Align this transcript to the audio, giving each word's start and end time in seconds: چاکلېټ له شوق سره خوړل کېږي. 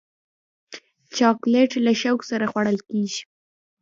چاکلېټ 1.15 1.71
له 1.85 1.91
شوق 2.01 2.19
سره 2.29 2.45
خوړل 2.51 2.77
کېږي. 2.89 3.21